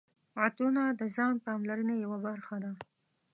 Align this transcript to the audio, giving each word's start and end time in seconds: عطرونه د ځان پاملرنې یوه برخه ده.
عطرونه 0.43 0.83
د 0.99 1.01
ځان 1.15 1.33
پاملرنې 1.45 1.95
یوه 2.05 2.17
برخه 2.27 2.55
ده. 2.63 2.71